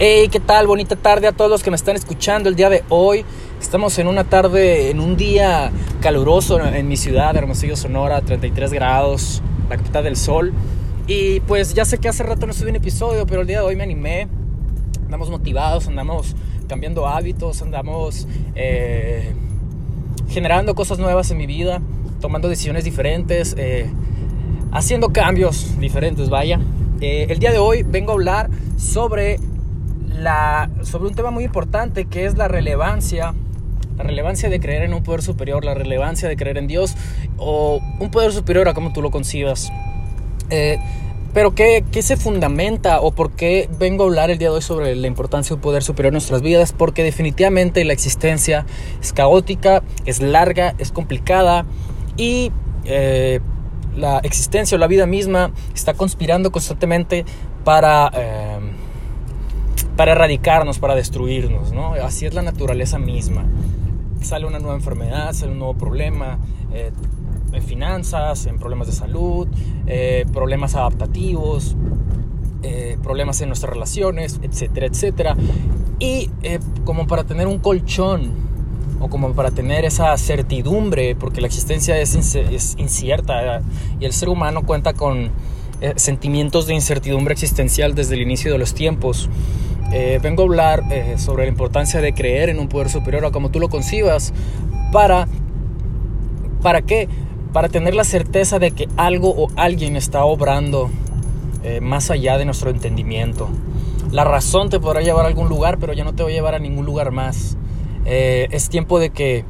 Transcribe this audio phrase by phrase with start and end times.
[0.00, 0.66] Hey, ¿qué tal?
[0.66, 3.24] Bonita tarde a todos los que me están escuchando el día de hoy.
[3.60, 5.70] Estamos en una tarde, en un día
[6.00, 10.52] caluroso en mi ciudad, Hermosillo, Sonora, 33 grados, la capital del sol.
[11.06, 13.66] Y pues ya sé que hace rato no subí un episodio, pero el día de
[13.66, 14.26] hoy me animé.
[15.04, 16.34] Andamos motivados, andamos
[16.66, 18.26] cambiando hábitos, andamos
[18.56, 19.32] eh,
[20.28, 21.80] generando cosas nuevas en mi vida,
[22.20, 23.88] tomando decisiones diferentes, eh,
[24.72, 26.58] haciendo cambios diferentes, vaya.
[27.00, 29.38] Eh, el día de hoy vengo a hablar sobre
[30.82, 33.34] sobre un tema muy importante que es la relevancia,
[33.96, 36.96] la relevancia de creer en un poder superior, la relevancia de creer en Dios
[37.36, 39.72] o un poder superior a como tú lo concibas.
[40.50, 40.78] Eh,
[41.32, 44.62] pero ¿qué, ¿qué, se fundamenta o por qué vengo a hablar el día de hoy
[44.62, 46.72] sobre la importancia de un poder superior en nuestras vidas?
[46.72, 48.66] Porque definitivamente la existencia
[49.02, 51.66] es caótica, es larga, es complicada
[52.16, 52.52] y
[52.84, 53.40] eh,
[53.96, 57.24] la existencia o la vida misma está conspirando constantemente
[57.64, 58.10] para...
[58.14, 58.53] Eh,
[59.96, 61.94] para erradicarnos, para destruirnos, ¿no?
[61.94, 63.44] Así es la naturaleza misma.
[64.20, 66.38] Sale una nueva enfermedad, sale un nuevo problema,
[66.72, 66.90] eh,
[67.52, 69.46] en finanzas, en problemas de salud,
[69.86, 71.76] eh, problemas adaptativos,
[72.62, 75.36] eh, problemas en nuestras relaciones, etcétera, etcétera.
[76.00, 76.30] Y
[76.84, 78.32] como para tener un colchón
[78.98, 83.62] o como para tener esa certidumbre, porque la existencia es, es incierta
[84.00, 85.30] y el ser humano cuenta con
[85.96, 89.28] sentimientos de incertidumbre existencial desde el inicio de los tiempos.
[89.96, 93.30] Eh, vengo a hablar eh, sobre la importancia de creer en un poder superior a
[93.30, 94.32] como tú lo concibas.
[94.90, 95.28] ¿Para,
[96.62, 97.08] ¿Para qué?
[97.52, 100.90] Para tener la certeza de que algo o alguien está obrando
[101.62, 103.48] eh, más allá de nuestro entendimiento.
[104.10, 106.56] La razón te podrá llevar a algún lugar, pero ya no te va a llevar
[106.56, 107.56] a ningún lugar más.
[108.04, 109.44] es tiempo de que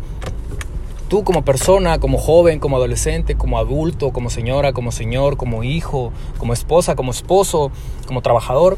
[1.08, 6.12] tú como persona, como joven, como adolescente, como adulto, como señora, como señor, como hijo,
[6.38, 7.70] como esposa, como esposo,
[8.06, 8.76] como trabajador,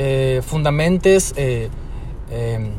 [0.00, 1.70] eh, fundamentes eh,
[2.30, 2.70] em,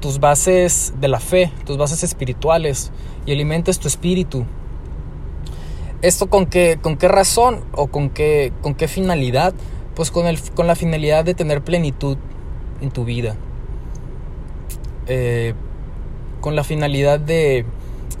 [0.00, 2.90] tus bases de la fe, tus bases espirituales
[3.24, 4.44] y alimentes tu espíritu.
[6.02, 9.54] ¿Esto con qué, con qué razón o con qué, con qué finalidad?
[9.94, 12.18] Pues con, el, con la finalidad de tener plenitud
[12.80, 13.36] en tu vida.
[15.06, 15.54] Eh,
[16.40, 17.64] con la finalidad de,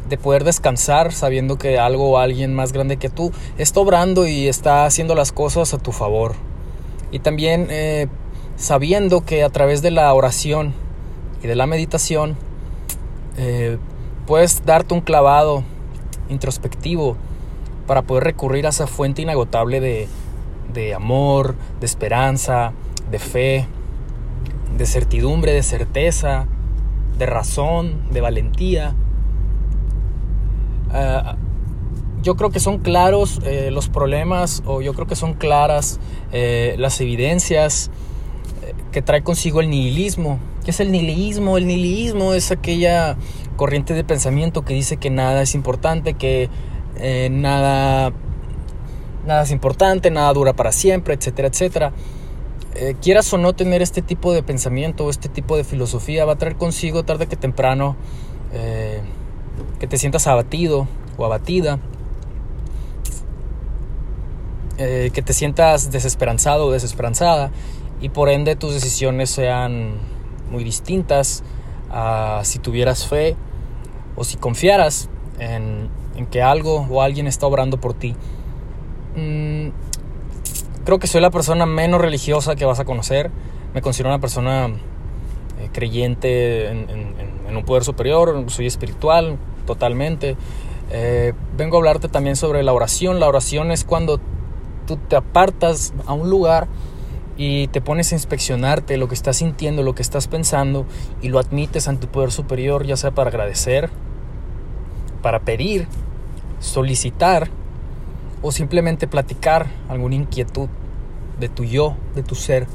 [0.08, 4.46] de poder descansar sabiendo que algo o alguien más grande que tú está obrando y
[4.46, 6.36] está haciendo las cosas a tu favor.
[7.12, 8.08] Y también eh,
[8.56, 10.74] sabiendo que a través de la oración
[11.42, 12.36] y de la meditación
[13.36, 13.78] eh,
[14.26, 15.62] puedes darte un clavado
[16.28, 17.16] introspectivo
[17.86, 20.08] para poder recurrir a esa fuente inagotable de,
[20.72, 22.72] de amor, de esperanza,
[23.10, 23.66] de fe,
[24.76, 26.46] de certidumbre, de certeza,
[27.18, 28.94] de razón, de valentía.
[30.90, 31.36] Ah,
[32.22, 35.98] yo creo que son claros eh, los problemas o yo creo que son claras
[36.32, 37.90] eh, las evidencias
[38.62, 40.38] eh, que trae consigo el nihilismo.
[40.64, 41.58] ¿Qué es el nihilismo?
[41.58, 43.16] El nihilismo es aquella
[43.56, 46.48] corriente de pensamiento que dice que nada es importante, que
[47.30, 48.12] nada,
[49.26, 51.92] nada es importante, nada dura para siempre, etcétera, etcétera.
[53.00, 56.38] quieras o no tener este tipo de pensamiento o este tipo de filosofía, va a
[56.38, 57.96] traer consigo tarde que temprano
[59.80, 61.80] que te sientas abatido o abatida
[64.82, 67.52] eh, que te sientas desesperanzado o desesperanzada
[68.00, 69.92] y por ende tus decisiones sean
[70.50, 71.44] muy distintas
[71.88, 73.36] a si tuvieras fe
[74.16, 75.88] o si confiaras en,
[76.30, 78.16] que algo o alguien está obrando por ti.
[79.16, 79.68] Mm,
[80.84, 83.30] creo que soy la persona menos religiosa que vas a conocer.
[83.74, 90.36] Me considero una persona eh, creyente en, un poder superior, soy espiritual totalmente.
[90.90, 93.20] Eh, vengo a hablarte también sobre la oración.
[93.20, 94.20] La oración es cuando
[94.86, 96.68] tú te apartas a un lugar
[97.36, 100.86] y te pones a inspeccionarte lo que estás sintiendo, lo que estás pensando
[101.22, 103.90] y lo admites ante tu poder superior, ya sea para agradecer,
[105.22, 105.86] para pedir,
[106.60, 107.48] solicitar
[108.42, 110.68] o simplemente platicar alguna inquietud
[111.40, 112.66] de tu yo, de tu ser.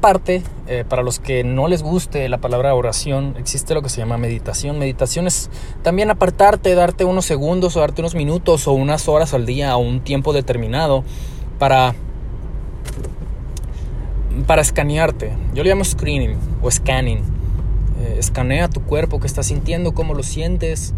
[0.00, 3.98] Aparte, eh, para los que no les guste la palabra oración, existe lo que se
[3.98, 4.78] llama meditación.
[4.78, 5.50] Meditación es
[5.82, 9.80] también apartarte, darte unos segundos o darte unos minutos o unas horas al día o
[9.80, 11.04] un tiempo determinado
[11.58, 11.94] para,
[14.46, 15.34] para escanearte.
[15.52, 17.18] Yo le llamo screening o scanning.
[18.00, 20.94] Eh, escanea tu cuerpo, qué estás sintiendo, cómo lo sientes,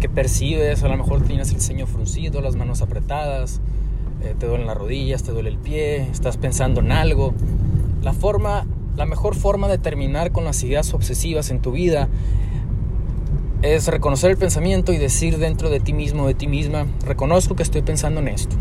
[0.00, 0.82] qué percibes.
[0.84, 3.60] A lo mejor tienes el ceño fruncido, las manos apretadas,
[4.22, 7.34] eh, te duelen las rodillas, te duele el pie, estás pensando en algo
[8.02, 8.66] la forma,
[8.96, 12.08] la mejor forma de terminar con las ideas obsesivas en tu vida
[13.62, 17.62] es reconocer el pensamiento y decir dentro de ti mismo, de ti misma, reconozco que
[17.62, 18.56] estoy pensando en esto.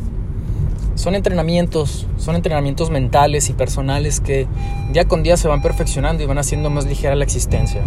[0.96, 4.48] son entrenamientos, son entrenamientos mentales y personales que
[4.92, 7.84] día con día se van perfeccionando y van haciendo más ligera la existencia.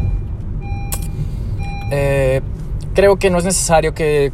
[1.90, 2.40] Eh,
[2.94, 4.30] creo que no es necesario que,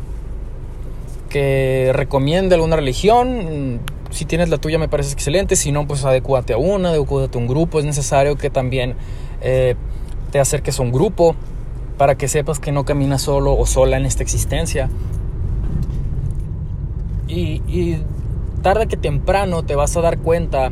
[1.31, 3.81] que recomiende alguna religión.
[4.17, 7.39] Si tienes la tuya me parece excelente, si no, pues adecuate a una, adecuate a
[7.39, 7.81] un grupo.
[7.81, 8.95] Es necesario que también
[9.43, 9.75] eh,
[10.33, 11.37] te acerques a un grupo
[11.99, 14.89] para que sepas que no caminas solo o sola en esta existencia.
[17.29, 17.99] Y,
[18.63, 20.71] tarde que temprano te vas a dar cuenta,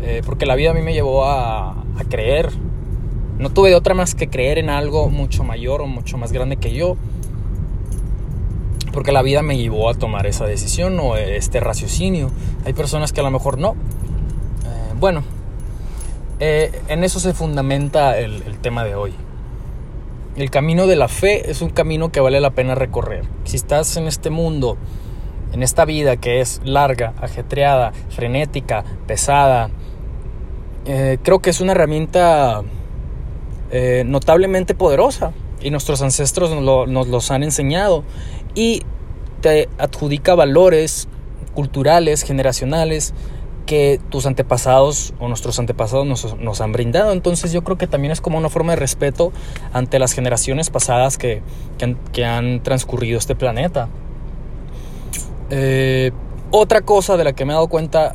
[0.00, 2.48] eh, porque la vida a mí me llevó a, creer.
[3.38, 6.72] No tuve otra más que creer en algo mucho mayor o mucho más grande que
[6.72, 6.96] yo.
[8.92, 12.30] Porque la vida me llevó a tomar esa decisión o este raciocinio.
[12.64, 13.70] Hay personas que a lo mejor no.
[13.70, 15.22] Eh, bueno,
[16.40, 19.14] eh, en eso se fundamenta el, tema de hoy.
[20.36, 23.24] El camino de la fe es un camino que vale la pena recorrer.
[23.44, 24.76] Si estás en este mundo
[25.52, 29.68] en esta vida que es larga, ajetreada, frenética, pesada,
[30.86, 32.62] eh, creo que es una herramienta
[34.04, 38.04] notablemente poderosa y nuestros ancestros nos, lo, nos, los han enseñado
[38.54, 38.82] y
[39.40, 41.08] te adjudica valores
[41.54, 43.12] culturales, generacionales
[43.66, 47.12] que tus antepasados o nuestros antepasados nos, nos, han brindado.
[47.12, 49.32] Entonces yo creo que también es como una forma de respeto
[49.72, 51.42] ante las generaciones pasadas que,
[52.12, 53.88] que, han, transcurrido este planeta.
[55.50, 56.12] Eh,
[56.50, 58.14] otra cosa de la que me he dado cuenta,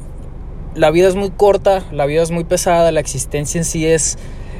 [0.75, 4.17] la vida es muy corta, la vida es muy pesada, la existencia en sí es,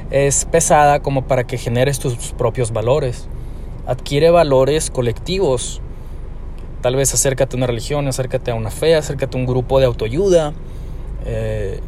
[0.10, 3.28] es pesada como para que generes tus propios valores.
[3.88, 5.82] Adquiere valores colectivos.
[6.82, 9.86] Tal vez acércate a una religión, acércate a una fe, acércate a un grupo de
[9.86, 10.54] autoayuda,
[11.26, 11.80] eh,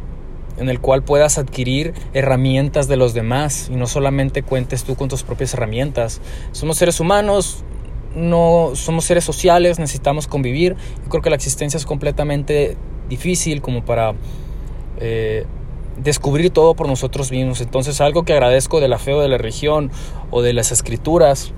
[0.56, 5.08] en el cual puedas adquirir herramientas de los demás y no solamente cuentes tú con
[5.08, 6.22] tus propias herramientas.
[6.52, 7.64] Somos seres humanos,
[8.14, 10.76] no somos seres sociales, necesitamos convivir.
[11.04, 12.76] Yo creo que la existencia es completamente
[13.08, 14.14] difícil como para
[15.00, 15.44] eh,
[16.02, 17.60] descubrir todo por nosotros mismos.
[17.60, 19.90] Entonces algo que agradezco de la fe o de la religión
[20.30, 21.52] o de las escrituras,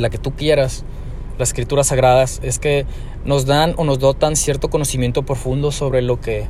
[0.00, 0.84] la que tú quieras,
[1.38, 2.86] las escrituras sagradas, es que
[3.24, 6.46] nos dan o nos dotan cierto conocimiento profundo sobre lo que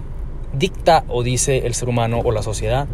[0.52, 2.88] dicta o dice el ser humano o la sociedad.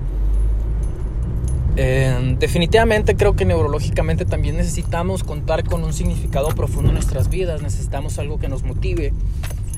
[1.78, 7.60] Eh, definitivamente creo que neurológicamente también necesitamos contar con un significado profundo en nuestras vidas,
[7.60, 9.12] necesitamos algo que nos motive,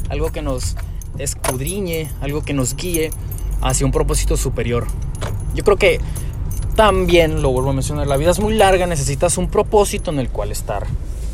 [0.08, 0.76] algo que nos
[1.19, 3.10] escudriñe, algo que nos guíe
[3.62, 4.86] hacia un propósito superior.
[5.54, 5.98] Yo creo que
[6.78, 10.28] también, lo vuelvo a mencionar, la vida es muy larga, necesitas un propósito en el
[10.28, 10.86] cual estar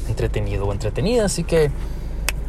[0.08, 1.70] entretenido o entretenida, así que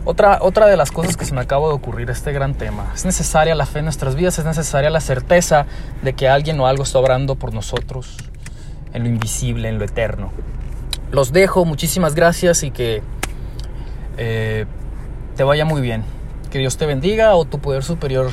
[0.05, 2.93] otra, otra de las cosas que se me acaba de ocurrir este gran tema.
[2.95, 5.65] Es necesaria la fe en nuestras vidas, es necesaria la certeza
[6.03, 8.15] de que alguien o algo está obrando por nosotros
[8.93, 10.31] en lo invisible, en lo eterno.
[11.11, 13.03] Los dejo, muchísimas gracias y que
[14.15, 14.67] eh,
[15.35, 16.05] te vaya muy bien.
[16.49, 18.31] Que Dios te bendiga o tu poder superior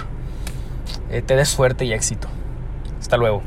[1.11, 2.29] eh, te dé suerte y éxito.
[3.01, 3.43] Hasta luego.